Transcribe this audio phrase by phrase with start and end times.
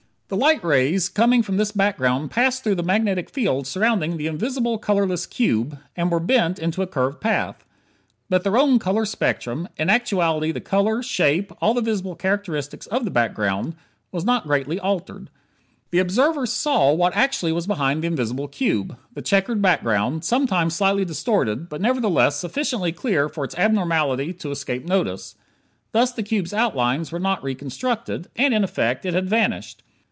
[0.33, 4.77] The light rays coming from this background passed through the magnetic field surrounding the invisible
[4.77, 7.65] colorless cube, and were bent into a curved path.
[8.29, 13.03] But their own color spectrum in actuality the color, shape, all the visible characteristics of
[13.03, 13.75] the background
[14.13, 15.29] was not greatly altered.
[15.89, 21.03] The observer saw what actually was behind the invisible cube: the checkered background, sometimes slightly
[21.03, 25.35] distorted, but nevertheless sufficiently clear for its abnormality to escape notice.
[25.91, 29.83] Thus the cube's outlines were not reconstructed; and, in effect, it had vanished.